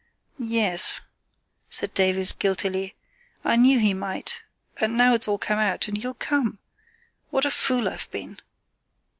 [0.39, 0.99] "Yes,"
[1.69, 2.95] said Davies, guiltily.
[3.45, 4.41] "I knew he might;
[4.77, 6.57] and now it's all come out, and you'll come!
[7.29, 8.39] What a fool I've been!"